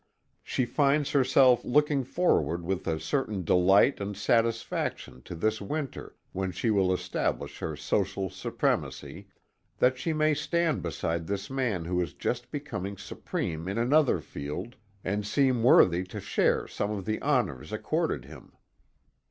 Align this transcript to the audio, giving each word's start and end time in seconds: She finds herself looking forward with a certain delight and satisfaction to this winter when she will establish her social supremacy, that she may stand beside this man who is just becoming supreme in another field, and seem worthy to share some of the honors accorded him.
She 0.41 0.65
finds 0.65 1.11
herself 1.11 1.63
looking 1.63 2.03
forward 2.03 2.63
with 2.63 2.87
a 2.87 2.99
certain 2.99 3.43
delight 3.43 3.99
and 4.01 4.17
satisfaction 4.17 5.21
to 5.25 5.35
this 5.35 5.61
winter 5.61 6.15
when 6.31 6.51
she 6.51 6.71
will 6.71 6.91
establish 6.91 7.59
her 7.59 7.75
social 7.75 8.27
supremacy, 8.31 9.27
that 9.77 9.99
she 9.99 10.11
may 10.11 10.33
stand 10.33 10.81
beside 10.81 11.27
this 11.27 11.51
man 11.51 11.85
who 11.85 12.01
is 12.01 12.15
just 12.15 12.49
becoming 12.49 12.97
supreme 12.97 13.67
in 13.67 13.77
another 13.77 14.21
field, 14.21 14.75
and 15.03 15.23
seem 15.23 15.61
worthy 15.61 16.03
to 16.05 16.19
share 16.19 16.67
some 16.67 16.89
of 16.89 17.05
the 17.05 17.21
honors 17.21 17.71
accorded 17.71 18.25
him. 18.25 18.53